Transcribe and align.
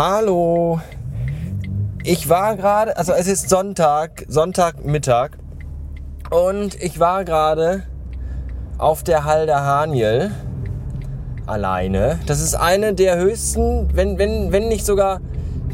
Hallo. 0.00 0.80
Ich 2.04 2.28
war 2.28 2.54
gerade, 2.54 2.96
also 2.96 3.12
es 3.14 3.26
ist 3.26 3.48
Sonntag, 3.48 4.26
Sonntagmittag 4.28 5.30
und 6.30 6.80
ich 6.80 7.00
war 7.00 7.24
gerade 7.24 7.82
auf 8.78 9.02
der 9.02 9.24
Halde 9.24 9.56
Haniel 9.56 10.30
alleine. 11.46 12.20
Das 12.26 12.40
ist 12.40 12.54
eine 12.54 12.94
der 12.94 13.18
höchsten, 13.18 13.88
wenn, 13.92 14.18
wenn, 14.18 14.52
wenn 14.52 14.68
nicht 14.68 14.86
sogar 14.86 15.20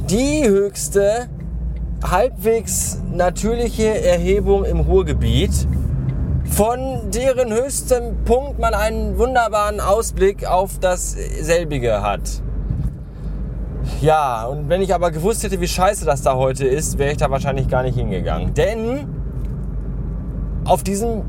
die 0.09 0.49
höchste 0.49 1.29
halbwegs 2.03 3.03
natürliche 3.13 4.07
Erhebung 4.07 4.65
im 4.65 4.81
Ruhrgebiet, 4.81 5.69
von 6.47 7.11
deren 7.11 7.53
höchstem 7.53 8.25
Punkt 8.25 8.59
man 8.59 8.73
einen 8.73 9.19
wunderbaren 9.19 9.81
Ausblick 9.81 10.47
auf 10.47 10.79
dasselbige 10.79 12.01
hat. 12.01 12.43
Ja, 14.01 14.47
und 14.47 14.69
wenn 14.69 14.83
ich 14.83 14.95
aber 14.95 15.11
gewusst 15.11 15.43
hätte, 15.43 15.61
wie 15.61 15.69
scheiße 15.69 16.05
das 16.05 16.23
da 16.23 16.35
heute 16.37 16.67
ist, 16.67 16.99
wäre 16.99 17.13
ich 17.13 17.19
da 17.19 17.31
wahrscheinlich 17.31 17.69
gar 17.69 17.83
nicht 17.83 17.97
hingegangen. 17.97 18.55
Denn 18.55 19.07
auf 20.65 20.83
diesem 20.83 21.23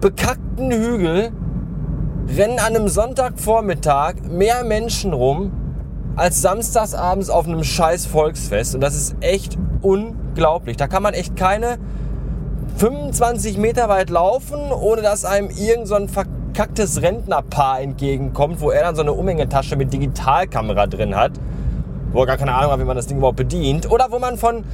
bekackten 0.00 0.70
Hügel 0.70 1.32
rennen 2.36 2.58
an 2.58 2.76
einem 2.76 2.88
Sonntagvormittag 2.88 4.14
mehr 4.28 4.64
Menschen 4.64 5.12
rum 5.12 5.52
als 6.16 6.42
samstagsabends 6.42 7.28
auf 7.30 7.46
einem 7.46 7.62
scheiß 7.62 8.06
Volksfest. 8.06 8.74
Und 8.74 8.80
das 8.80 8.94
ist 8.94 9.16
echt 9.20 9.58
unglaublich. 9.82 10.76
Da 10.76 10.88
kann 10.88 11.02
man 11.02 11.14
echt 11.14 11.36
keine 11.36 11.78
25 12.76 13.58
Meter 13.58 13.88
weit 13.88 14.10
laufen, 14.10 14.58
ohne 14.72 15.02
dass 15.02 15.24
einem 15.24 15.50
irgend 15.50 15.88
so 15.88 15.94
ein 15.94 16.08
verkacktes 16.08 17.02
Rentnerpaar 17.02 17.80
entgegenkommt, 17.80 18.60
wo 18.60 18.70
er 18.70 18.82
dann 18.82 18.96
so 18.96 19.02
eine 19.02 19.12
Umhängetasche 19.12 19.76
mit 19.76 19.92
Digitalkamera 19.92 20.86
drin 20.86 21.14
hat, 21.16 21.32
wo 22.16 22.22
er 22.22 22.26
gar 22.26 22.38
keine 22.38 22.54
Ahnung 22.54 22.72
hat, 22.72 22.80
wie 22.80 22.84
man 22.84 22.96
das 22.96 23.06
Ding 23.06 23.18
überhaupt 23.18 23.36
bedient. 23.36 23.90
Oder 23.90 24.10
wo 24.10 24.18
man 24.18 24.38
von 24.38 24.64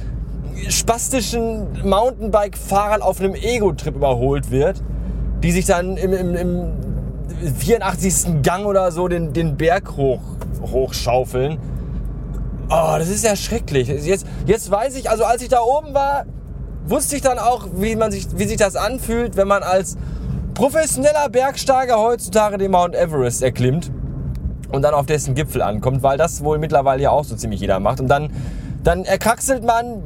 spastischen 0.69 1.67
Mountainbike-Fahrern 1.83 3.01
auf 3.01 3.19
einem 3.19 3.35
Ego-Trip 3.35 3.95
überholt 3.95 4.49
wird, 4.49 4.81
die 5.43 5.51
sich 5.51 5.65
dann 5.65 5.97
im, 5.97 6.13
im, 6.13 6.35
im 6.35 6.73
84. 7.59 8.41
Gang 8.43 8.65
oder 8.65 8.91
so 8.93 9.09
den, 9.09 9.33
den 9.33 9.57
Berg 9.57 9.97
hoch, 9.97 10.21
hochschaufeln. 10.71 11.59
Oh, 12.69 12.95
das 12.97 13.09
ist 13.09 13.25
ja 13.25 13.35
schrecklich. 13.35 13.89
Jetzt, 13.89 14.25
jetzt 14.45 14.71
weiß 14.71 14.95
ich, 14.95 15.09
also 15.09 15.25
als 15.25 15.41
ich 15.41 15.49
da 15.49 15.59
oben 15.59 15.93
war, 15.93 16.23
wusste 16.85 17.17
ich 17.17 17.21
dann 17.21 17.39
auch, 17.39 17.67
wie, 17.75 17.97
man 17.97 18.13
sich, 18.13 18.27
wie 18.37 18.45
sich 18.45 18.57
das 18.57 18.77
anfühlt, 18.77 19.35
wenn 19.35 19.49
man 19.49 19.63
als 19.63 19.97
professioneller 20.53 21.27
Bergsteiger 21.27 21.99
heutzutage 21.99 22.57
den 22.57 22.71
Mount 22.71 22.95
Everest 22.95 23.43
erklimmt 23.43 23.91
und 24.73 24.81
dann 24.81 24.93
auf 24.95 25.05
dessen 25.05 25.35
Gipfel 25.35 25.61
ankommt, 25.61 26.01
weil 26.03 26.17
das 26.17 26.43
wohl 26.43 26.57
mittlerweile 26.57 27.03
ja 27.03 27.11
auch 27.11 27.23
so 27.23 27.35
ziemlich 27.35 27.61
jeder 27.61 27.79
macht. 27.79 28.01
Und 28.01 28.07
dann, 28.07 28.31
dann 28.83 29.05
erkraxelt 29.05 29.63
man 29.63 30.01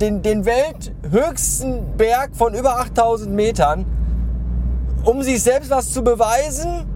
den, 0.00 0.22
den 0.22 0.46
welthöchsten 0.46 1.96
Berg 1.96 2.30
von 2.34 2.54
über 2.54 2.80
8000 2.80 3.32
Metern, 3.32 3.84
um 5.04 5.22
sich 5.22 5.42
selbst 5.42 5.70
was 5.70 5.92
zu 5.92 6.02
beweisen, 6.02 6.86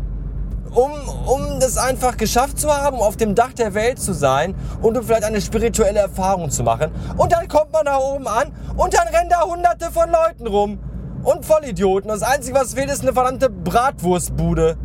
um, 0.74 0.90
um 1.26 1.60
das 1.60 1.76
einfach 1.76 2.16
geschafft 2.16 2.58
zu 2.58 2.74
haben, 2.74 2.96
auf 2.96 3.18
dem 3.18 3.34
Dach 3.34 3.52
der 3.52 3.74
Welt 3.74 4.00
zu 4.00 4.14
sein 4.14 4.54
und 4.80 4.96
um 4.96 5.04
vielleicht 5.04 5.24
eine 5.24 5.42
spirituelle 5.42 6.00
Erfahrung 6.00 6.50
zu 6.50 6.62
machen. 6.62 6.92
Und 7.18 7.30
dann 7.30 7.46
kommt 7.46 7.72
man 7.74 7.84
da 7.84 7.98
oben 7.98 8.26
an 8.26 8.52
und 8.74 8.94
dann 8.94 9.06
rennen 9.08 9.28
da 9.28 9.42
hunderte 9.42 9.92
von 9.92 10.10
Leuten 10.10 10.46
rum. 10.46 10.78
Und 11.24 11.44
Vollidioten. 11.44 12.08
Das 12.08 12.22
Einzige, 12.22 12.58
was 12.58 12.74
fehlt, 12.74 12.90
ist 12.90 13.02
eine 13.02 13.12
verdammte 13.12 13.48
Bratwurstbude. 13.48 14.76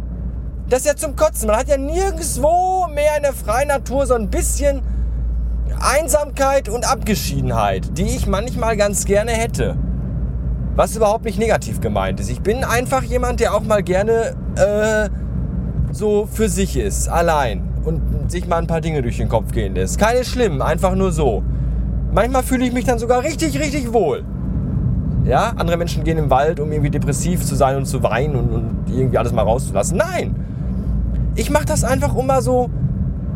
Das 0.70 0.80
ist 0.80 0.86
ja 0.86 0.96
zum 0.96 1.16
Kotzen. 1.16 1.48
Man 1.48 1.56
hat 1.56 1.70
ja 1.70 1.78
nirgendwo 1.78 2.88
mehr 2.94 3.16
in 3.16 3.24
der 3.24 3.34
freien 3.34 3.70
Natur 3.70 4.06
so 4.06 4.16
ein 4.16 4.30
bisschen 4.30 4.82
Einsamkeit 5.80 6.68
und 6.68 6.90
Abgeschiedenheit, 6.90 7.98
die 7.98 8.08
ich 8.08 8.28
manchmal 8.28 8.76
ganz 8.76 9.06
gerne 9.06 9.32
hätte. 9.32 9.78
Was 10.76 10.96
überhaupt 10.96 11.24
nicht 11.24 11.40
negativ 11.40 11.80
gemeint 11.80 12.20
ist. 12.20 12.30
Ich 12.30 12.42
bin 12.42 12.66
einfach 12.66 13.02
jemand, 13.04 13.40
der 13.40 13.56
auch 13.56 13.64
mal 13.64 13.82
gerne 13.82 14.36
äh, 14.56 15.10
so 15.94 16.28
für 16.30 16.50
sich 16.50 16.78
ist, 16.78 17.08
allein 17.08 17.64
und 17.86 18.30
sich 18.30 18.46
mal 18.48 18.58
ein 18.58 18.68
paar 18.68 18.82
Dinge 18.82 19.02
durch 19.02 19.18
den 19.18 19.30
Kopf 19.30 19.54
gehen 19.54 19.74
lässt. 19.74 19.98
Keine 19.98 20.26
schlimm, 20.26 20.62
einfach 20.62 20.96
nur 20.96 21.14
so. 21.14 21.44
Manchmal 22.12 22.44
fühle 22.44 22.66
ich 22.66 22.74
mich 22.74 22.84
dann 22.84 23.00
sogar 23.00 23.24
richtig, 23.24 23.58
richtig 23.58 23.94
wohl. 23.94 24.26
Ja, 25.24 25.54
andere 25.56 25.78
Menschen 25.78 26.04
gehen 26.04 26.18
im 26.18 26.30
Wald, 26.30 26.60
um 26.60 26.72
irgendwie 26.72 26.90
depressiv 26.90 27.46
zu 27.46 27.56
sein 27.56 27.78
und 27.78 27.86
zu 27.86 28.04
weinen 28.04 28.36
und, 28.36 28.50
und 28.52 28.86
irgendwie 28.90 29.18
alles 29.18 29.32
mal 29.32 29.44
rauszulassen. 29.44 29.98
Nein! 29.98 30.47
Ich 31.38 31.52
mache 31.52 31.66
das 31.66 31.84
einfach, 31.84 32.16
um 32.16 32.26
mal 32.26 32.42
so 32.42 32.72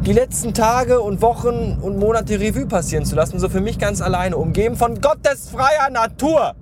die 0.08 0.12
letzten 0.12 0.56
Tage 0.56 1.02
und 1.02 1.22
Wochen 1.22 1.78
und 1.80 2.00
Monate 2.00 2.40
Revue 2.40 2.66
passieren 2.66 3.06
zu 3.06 3.16
lassen, 3.16 3.38
so 3.38 3.48
für 3.48 3.62
mich 3.62 3.78
ganz 3.78 4.02
alleine, 4.02 4.38
umgeben 4.38 4.76
von 4.76 5.00
gottesfreier 5.00 5.92
Natur. 5.92 6.56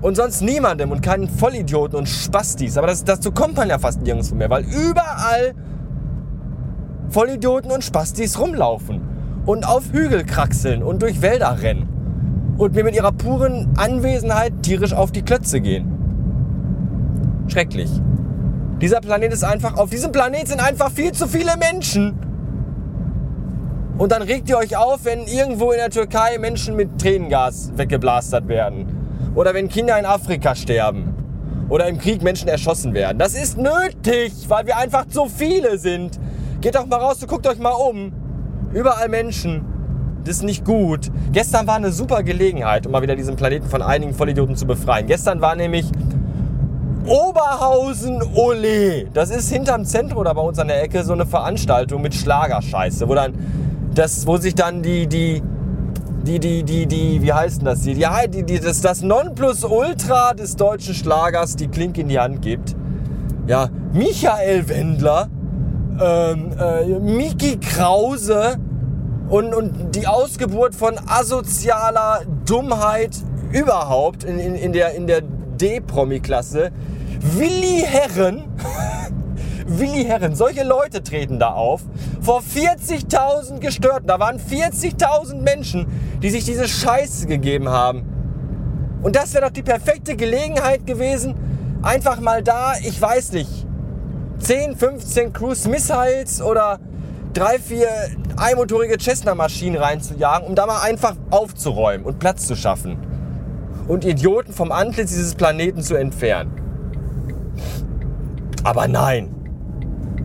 Und 0.00 0.16
sonst 0.16 0.40
niemandem 0.40 0.90
und 0.90 1.02
keinen 1.02 1.28
Vollidioten 1.28 1.98
und 1.98 2.08
Spastis. 2.08 2.78
Aber 2.78 2.86
das, 2.86 3.04
dazu 3.04 3.30
kommt 3.30 3.56
man 3.56 3.68
ja 3.68 3.78
fast 3.78 4.00
nirgendwo 4.00 4.34
mehr, 4.36 4.48
weil 4.48 4.64
überall 4.64 5.54
Vollidioten 7.10 7.70
und 7.70 7.84
Spastis 7.84 8.40
rumlaufen 8.40 9.02
und 9.44 9.68
auf 9.68 9.92
Hügel 9.92 10.24
kraxeln 10.24 10.82
und 10.82 11.02
durch 11.02 11.20
Wälder 11.20 11.60
rennen 11.60 12.54
und 12.56 12.74
mir 12.74 12.84
mit 12.84 12.94
ihrer 12.94 13.12
puren 13.12 13.68
Anwesenheit 13.76 14.62
tierisch 14.62 14.94
auf 14.94 15.12
die 15.12 15.22
Klötze 15.22 15.60
gehen. 15.60 15.92
Schrecklich. 17.48 17.90
Dieser 18.80 19.00
Planet 19.00 19.32
ist 19.32 19.42
einfach, 19.42 19.76
auf 19.76 19.90
diesem 19.90 20.12
Planet 20.12 20.46
sind 20.46 20.60
einfach 20.60 20.92
viel 20.92 21.10
zu 21.10 21.26
viele 21.26 21.56
Menschen. 21.56 22.16
Und 23.98 24.12
dann 24.12 24.22
regt 24.22 24.48
ihr 24.48 24.56
euch 24.56 24.76
auf, 24.76 25.04
wenn 25.04 25.26
irgendwo 25.26 25.72
in 25.72 25.78
der 25.78 25.90
Türkei 25.90 26.38
Menschen 26.38 26.76
mit 26.76 27.00
Tränengas 27.00 27.72
weggeblastert 27.74 28.46
werden. 28.46 28.86
Oder 29.34 29.52
wenn 29.54 29.68
Kinder 29.68 29.98
in 29.98 30.06
Afrika 30.06 30.54
sterben. 30.54 31.12
Oder 31.68 31.88
im 31.88 31.98
Krieg 31.98 32.22
Menschen 32.22 32.48
erschossen 32.48 32.94
werden. 32.94 33.18
Das 33.18 33.34
ist 33.34 33.58
nötig, 33.58 34.32
weil 34.48 34.66
wir 34.66 34.76
einfach 34.76 35.06
zu 35.08 35.26
viele 35.26 35.76
sind. 35.78 36.20
Geht 36.60 36.76
doch 36.76 36.86
mal 36.86 37.00
raus 37.00 37.20
und 37.20 37.28
guckt 37.28 37.48
euch 37.48 37.58
mal 37.58 37.70
um. 37.70 38.12
Überall 38.72 39.08
Menschen. 39.08 39.64
Das 40.24 40.36
ist 40.36 40.42
nicht 40.44 40.64
gut. 40.64 41.10
Gestern 41.32 41.66
war 41.66 41.74
eine 41.74 41.90
super 41.90 42.22
Gelegenheit, 42.22 42.86
um 42.86 42.92
mal 42.92 43.02
wieder 43.02 43.16
diesen 43.16 43.34
Planeten 43.34 43.66
von 43.66 43.82
einigen 43.82 44.14
Vollidioten 44.14 44.54
zu 44.54 44.66
befreien. 44.66 45.08
Gestern 45.08 45.40
war 45.40 45.56
nämlich 45.56 45.90
Oberhausen 47.08 48.22
Ole. 48.34 49.06
Das 49.14 49.30
ist 49.30 49.50
hinterm 49.50 49.84
Zentrum 49.84 50.18
oder 50.18 50.34
bei 50.34 50.42
uns 50.42 50.58
an 50.58 50.68
der 50.68 50.82
Ecke 50.82 51.02
so 51.04 51.14
eine 51.14 51.26
Veranstaltung 51.26 52.02
mit 52.02 52.14
Schlagerscheiße, 52.14 53.08
wo 53.08 53.14
dann 53.14 53.34
das, 53.94 54.26
wo 54.26 54.36
sich 54.36 54.54
dann 54.54 54.82
die, 54.82 55.06
die, 55.06 55.42
die, 56.22 56.38
die, 56.38 56.62
die, 56.62 56.86
die, 56.86 57.22
wie 57.22 57.32
heißt 57.32 57.60
denn 57.60 57.66
das 57.66 57.82
hier? 57.82 57.94
Ja, 57.94 58.26
die, 58.26 58.42
die, 58.42 58.60
das, 58.60 58.80
das 58.80 59.02
Nonplusultra 59.02 60.34
des 60.34 60.56
deutschen 60.56 60.94
Schlagers 60.94 61.56
die 61.56 61.68
Klinke 61.68 62.02
in 62.02 62.08
die 62.08 62.18
Hand 62.18 62.42
gibt. 62.42 62.76
Ja, 63.46 63.68
Michael 63.92 64.68
Wendler, 64.68 65.28
ähm, 66.00 66.50
äh, 66.60 66.98
Miki 66.98 67.58
Krause 67.58 68.56
und, 69.30 69.54
und 69.54 69.94
die 69.94 70.06
Ausgeburt 70.06 70.74
von 70.74 70.94
asozialer 71.06 72.20
Dummheit 72.46 73.16
überhaupt 73.52 74.24
in, 74.24 74.38
in, 74.38 74.54
in 74.54 74.72
der, 74.72 74.94
in 74.94 75.06
der 75.06 75.22
D-Promi-Klasse 75.22 76.70
Willi 77.20 77.82
Herren, 77.84 78.44
Willi 79.66 80.04
Herren, 80.04 80.34
solche 80.34 80.62
Leute 80.62 81.02
treten 81.02 81.38
da 81.38 81.52
auf, 81.52 81.82
vor 82.20 82.42
40.000 82.42 83.58
Gestörten, 83.58 84.06
da 84.06 84.20
waren 84.20 84.38
40.000 84.38 85.40
Menschen, 85.42 85.86
die 86.22 86.30
sich 86.30 86.44
diese 86.44 86.68
Scheiße 86.68 87.26
gegeben 87.26 87.68
haben. 87.68 88.98
Und 89.02 89.16
das 89.16 89.34
wäre 89.34 89.46
doch 89.46 89.52
die 89.52 89.62
perfekte 89.62 90.16
Gelegenheit 90.16 90.86
gewesen, 90.86 91.34
einfach 91.82 92.20
mal 92.20 92.42
da, 92.42 92.74
ich 92.82 93.00
weiß 93.00 93.32
nicht, 93.32 93.66
10, 94.38 94.76
15 94.76 95.32
Cruise 95.32 95.68
Missiles 95.68 96.40
oder 96.40 96.78
drei, 97.32 97.58
vier 97.58 97.88
einmotorige 98.36 98.96
Cessna-Maschinen 98.98 99.76
reinzujagen, 99.76 100.46
um 100.46 100.54
da 100.54 100.66
mal 100.66 100.82
einfach 100.82 101.16
aufzuräumen 101.30 102.06
und 102.06 102.18
Platz 102.20 102.46
zu 102.46 102.54
schaffen. 102.54 102.96
Und 103.88 104.04
Idioten 104.04 104.52
vom 104.52 104.70
Antlitz 104.70 105.10
dieses 105.10 105.34
Planeten 105.34 105.82
zu 105.82 105.96
entfernen. 105.96 106.67
Aber 108.68 108.86
nein, 108.86 109.34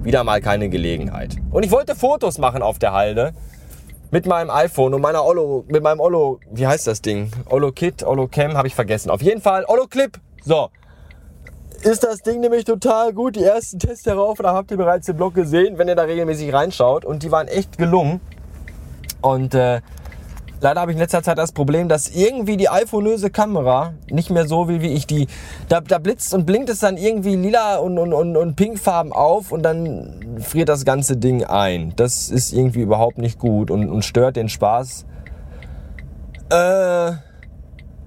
wieder 0.03 0.25
mal 0.25 0.41
keine 0.41 0.67
Gelegenheit. 0.67 1.37
Und 1.49 1.63
ich 1.63 1.71
wollte 1.71 1.95
Fotos 1.95 2.39
machen 2.39 2.61
auf 2.61 2.77
der 2.77 2.91
Halde 2.91 3.31
mit 4.11 4.25
meinem 4.25 4.49
iPhone 4.49 4.93
und 4.93 4.99
meiner 4.99 5.23
Olo, 5.23 5.63
mit 5.69 5.81
meinem 5.81 6.01
Olo, 6.01 6.41
wie 6.51 6.67
heißt 6.67 6.85
das 6.85 7.01
Ding? 7.01 7.31
Olo 7.45 7.71
Kit, 7.71 8.03
Olo 8.03 8.27
Cam, 8.27 8.57
habe 8.57 8.67
ich 8.67 8.75
vergessen. 8.75 9.11
Auf 9.11 9.21
jeden 9.21 9.39
Fall 9.39 9.63
Olo 9.69 9.87
Clip. 9.87 10.19
So. 10.43 10.67
Ist 11.83 12.03
das 12.03 12.21
Ding 12.21 12.41
nämlich 12.41 12.65
total 12.65 13.13
gut. 13.13 13.37
Die 13.37 13.45
ersten 13.45 13.79
Tests 13.79 14.03
darauf, 14.03 14.39
da 14.39 14.53
habt 14.53 14.71
ihr 14.71 14.77
bereits 14.77 15.05
den 15.05 15.15
Blog 15.15 15.35
gesehen, 15.35 15.77
wenn 15.77 15.87
ihr 15.87 15.95
da 15.95 16.03
regelmäßig 16.03 16.51
reinschaut. 16.51 17.05
Und 17.05 17.23
die 17.23 17.31
waren 17.31 17.47
echt 17.47 17.77
gelungen. 17.77 18.19
Und 19.21 19.55
äh, 19.55 19.79
Leider 20.63 20.79
habe 20.79 20.91
ich 20.91 20.95
in 20.95 21.01
letzter 21.01 21.21
Zeit 21.21 21.37
das 21.37 21.51
Problem, 21.51 21.89
dass 21.89 22.07
irgendwie 22.07 22.55
die 22.55 22.69
iPhone-öse 22.69 23.29
Kamera 23.29 23.95
nicht 24.09 24.29
mehr 24.29 24.47
so 24.47 24.69
will, 24.69 24.81
wie 24.81 24.93
ich 24.93 25.05
die. 25.05 25.27
Da, 25.67 25.81
da 25.81 25.97
blitzt 25.97 26.33
und 26.33 26.45
blinkt 26.45 26.69
es 26.69 26.79
dann 26.79 26.95
irgendwie 26.95 27.35
lila 27.35 27.79
und, 27.79 27.97
und, 27.99 28.13
und, 28.13 28.37
und 28.37 28.55
pinkfarben 28.55 29.11
auf 29.11 29.51
und 29.51 29.61
dann 29.61 30.37
friert 30.39 30.69
das 30.69 30.85
ganze 30.85 31.17
Ding 31.17 31.43
ein. 31.43 31.91
Das 31.97 32.29
ist 32.29 32.53
irgendwie 32.53 32.79
überhaupt 32.79 33.17
nicht 33.17 33.39
gut 33.39 33.71
und, 33.71 33.89
und 33.89 34.05
stört 34.05 34.37
den 34.37 34.47
Spaß. 34.47 35.05
Äh, 36.49 37.11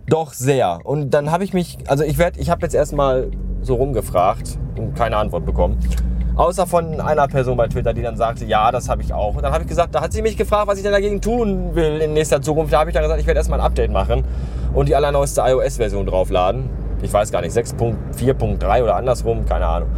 doch 0.09 0.33
sehr. 0.33 0.79
Und 0.83 1.11
dann 1.11 1.31
habe 1.31 1.45
ich 1.45 1.53
mich, 1.53 1.77
also 1.89 2.05
ich 2.05 2.17
werde, 2.17 2.41
ich 2.41 2.49
habe 2.49 2.63
jetzt 2.63 2.75
erstmal 2.75 3.31
so 3.61 3.75
rumgefragt 3.75 4.59
und 4.79 4.95
keine 4.95 5.19
Antwort 5.19 5.45
bekommen. 5.45 5.79
Außer 6.37 6.67
von 6.67 7.01
einer 7.01 7.29
Person 7.29 7.57
bei 7.57 7.67
Twitter, 7.67 7.95
die 7.95 8.03
dann 8.03 8.17
sagte, 8.17 8.45
ja, 8.45 8.71
das 8.71 8.91
habe 8.91 9.01
ich 9.01 9.15
auch. 9.15 9.37
Und 9.37 9.43
dann 9.43 9.53
habe 9.53 9.65
ich 9.65 9.69
gesagt, 9.69 9.95
da 9.95 10.03
hat 10.03 10.13
sie 10.13 10.21
mich 10.21 10.37
gefragt, 10.37 10.69
was 10.69 10.77
ich 10.77 10.83
denn 10.83 10.93
dagegen 10.93 11.23
tun 11.23 11.75
will 11.75 11.99
in 12.03 12.13
nächster 12.13 12.43
Zukunft. 12.43 12.75
Da 12.75 12.81
habe 12.81 12.91
ich 12.91 12.95
dann 12.95 13.03
gesagt, 13.03 13.21
ich 13.21 13.27
werde 13.27 13.39
erstmal 13.39 13.59
ein 13.59 13.65
Update 13.65 13.91
machen 13.91 14.23
und 14.75 14.87
die 14.87 14.95
allerneueste 14.95 15.41
iOS-Version 15.41 16.05
draufladen. 16.05 16.69
Ich 17.01 17.11
weiß 17.11 17.33
gar 17.33 17.41
nicht, 17.41 17.57
6.4.3 17.57 18.83
oder 18.83 18.97
andersrum, 18.97 19.47
keine 19.47 19.67
Ahnung. 19.67 19.89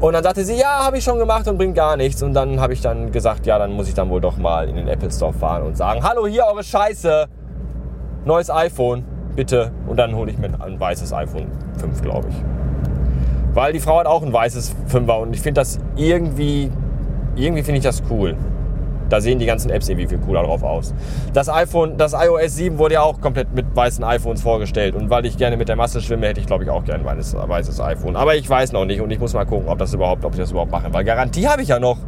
Und 0.00 0.12
dann 0.12 0.22
sagte 0.22 0.44
sie, 0.44 0.58
ja, 0.58 0.84
habe 0.84 0.98
ich 0.98 1.04
schon 1.04 1.18
gemacht 1.18 1.48
und 1.48 1.56
bringt 1.56 1.76
gar 1.76 1.96
nichts. 1.96 2.22
Und 2.22 2.34
dann 2.34 2.60
habe 2.60 2.74
ich 2.74 2.82
dann 2.82 3.10
gesagt, 3.10 3.46
ja, 3.46 3.58
dann 3.58 3.72
muss 3.72 3.88
ich 3.88 3.94
dann 3.94 4.10
wohl 4.10 4.20
doch 4.20 4.36
mal 4.36 4.68
in 4.68 4.76
den 4.76 4.88
Apple 4.88 5.10
Store 5.10 5.32
fahren 5.32 5.62
und 5.62 5.78
sagen, 5.78 6.02
hallo, 6.02 6.26
hier 6.26 6.44
eure 6.44 6.62
Scheiße. 6.62 7.26
Neues 8.26 8.50
iPhone, 8.50 9.04
bitte. 9.34 9.72
Und 9.86 9.96
dann 9.96 10.14
hole 10.14 10.30
ich 10.30 10.36
mir 10.36 10.48
ein 10.60 10.78
weißes 10.78 11.12
iPhone 11.14 11.46
5, 11.78 12.02
glaube 12.02 12.28
ich. 12.28 12.59
Weil 13.52 13.72
die 13.72 13.80
Frau 13.80 13.98
hat 13.98 14.06
auch 14.06 14.22
ein 14.22 14.32
weißes 14.32 14.74
Fünfer 14.86 15.18
und 15.18 15.34
ich 15.34 15.40
finde 15.40 15.60
das 15.60 15.78
irgendwie, 15.96 16.70
irgendwie 17.36 17.62
finde 17.62 17.78
ich 17.78 17.84
das 17.84 18.02
cool. 18.10 18.36
Da 19.08 19.20
sehen 19.20 19.40
die 19.40 19.46
ganzen 19.46 19.70
Apps 19.70 19.88
irgendwie 19.88 20.06
viel 20.06 20.18
cooler 20.18 20.44
drauf 20.44 20.62
aus. 20.62 20.94
Das 21.32 21.48
iPhone, 21.48 21.96
das 21.96 22.12
iOS 22.12 22.54
7 22.54 22.78
wurde 22.78 22.94
ja 22.94 23.02
auch 23.02 23.20
komplett 23.20 23.52
mit 23.52 23.66
weißen 23.74 24.04
iPhones 24.04 24.40
vorgestellt. 24.40 24.94
Und 24.94 25.10
weil 25.10 25.26
ich 25.26 25.36
gerne 25.36 25.56
mit 25.56 25.68
der 25.68 25.74
Masse 25.74 26.00
schwimme, 26.00 26.28
hätte 26.28 26.38
ich 26.38 26.46
glaube 26.46 26.62
ich 26.62 26.70
auch 26.70 26.84
gerne 26.84 27.04
ein 27.04 27.48
weißes, 27.48 27.80
iPhone. 27.80 28.14
Aber 28.14 28.36
ich 28.36 28.48
weiß 28.48 28.70
noch 28.70 28.84
nicht 28.84 29.00
und 29.00 29.10
ich 29.10 29.18
muss 29.18 29.34
mal 29.34 29.46
gucken, 29.46 29.68
ob 29.68 29.78
das 29.78 29.92
überhaupt, 29.92 30.24
ob 30.24 30.34
ich 30.34 30.38
das 30.38 30.52
überhaupt 30.52 30.70
mache. 30.70 30.92
Weil 30.92 31.02
Garantie 31.02 31.48
habe 31.48 31.62
ich 31.62 31.68
ja 31.68 31.80
noch. 31.80 31.98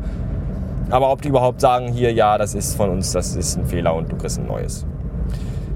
Aber 0.91 1.11
ob 1.11 1.23
die 1.23 1.29
überhaupt 1.29 1.61
sagen, 1.61 1.89
hier, 1.89 2.13
ja, 2.13 2.39
das 2.39 2.55
ist 2.55 2.77
von 2.77 2.91
uns, 2.91 3.13
das 3.13 3.35
ist 3.35 3.57
ein 3.57 3.67
Fehler 3.67 3.95
und 3.95 4.13
du 4.13 4.17
kriegst 4.17 4.39
ein 4.39 4.47
neues. 4.47 4.87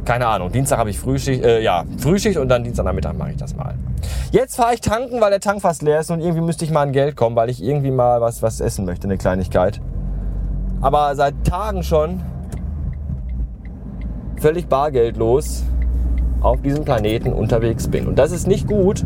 Keine 0.06 0.28
Ahnung. 0.28 0.52
Dienstag 0.52 0.78
habe 0.78 0.88
ich 0.88 1.00
Frühschicht, 1.00 1.44
äh, 1.44 1.60
ja, 1.60 1.84
Frühschicht 1.98 2.38
und 2.38 2.48
dann 2.48 2.62
Dienstagnachmittag 2.62 3.14
mache 3.14 3.32
ich 3.32 3.36
das 3.36 3.56
mal. 3.56 3.74
Jetzt 4.30 4.54
fahre 4.54 4.72
ich 4.72 4.80
tanken, 4.80 5.20
weil 5.20 5.30
der 5.30 5.40
Tank 5.40 5.60
fast 5.60 5.82
leer 5.82 5.98
ist 5.98 6.12
und 6.12 6.20
irgendwie 6.20 6.42
müsste 6.42 6.64
ich 6.64 6.70
mal 6.70 6.82
an 6.82 6.92
Geld 6.92 7.16
kommen, 7.16 7.34
weil 7.34 7.50
ich 7.50 7.62
irgendwie 7.62 7.90
mal 7.90 8.20
was, 8.20 8.40
was 8.40 8.60
essen 8.60 8.84
möchte, 8.84 9.08
eine 9.08 9.18
Kleinigkeit. 9.18 9.80
Aber 10.80 11.12
seit 11.16 11.44
Tagen 11.44 11.82
schon 11.82 12.22
völlig 14.36 14.68
bargeldlos 14.68 15.64
auf 16.40 16.62
diesem 16.62 16.84
Planeten 16.84 17.32
unterwegs 17.32 17.88
bin. 17.88 18.06
Und 18.06 18.16
das 18.16 18.30
ist 18.30 18.46
nicht 18.46 18.68
gut. 18.68 19.02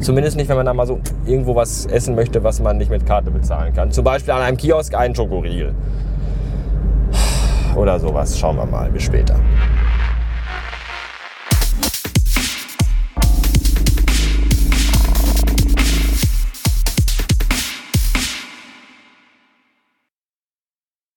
Zumindest 0.00 0.36
nicht, 0.36 0.48
wenn 0.48 0.56
man 0.56 0.66
da 0.66 0.74
mal 0.74 0.88
so 0.88 0.98
irgendwo 1.24 1.54
was 1.54 1.86
essen 1.86 2.16
möchte, 2.16 2.42
was 2.42 2.60
man 2.60 2.78
nicht 2.78 2.90
mit 2.90 3.06
Karte 3.06 3.30
bezahlen 3.30 3.72
kann. 3.72 3.92
Zum 3.92 4.02
Beispiel 4.02 4.34
an 4.34 4.42
einem 4.42 4.56
Kiosk 4.56 4.94
einen 4.96 5.14
Schokoriegel. 5.14 5.72
Oder 7.76 8.00
sowas. 8.00 8.36
Schauen 8.36 8.56
wir 8.56 8.66
mal. 8.66 8.90
Bis 8.90 9.04
später. 9.04 9.36